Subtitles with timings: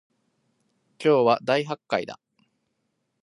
[0.97, 2.19] 今日は大発会だ